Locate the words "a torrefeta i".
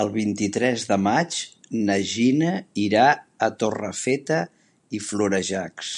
3.46-5.02